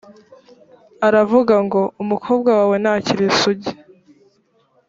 aravuga 1.07 1.53
ngo 1.65 1.81
’umukobwa 2.03 2.49
wawe 2.57 2.75
ntakiri 2.83 3.23
isugi! 3.31 3.71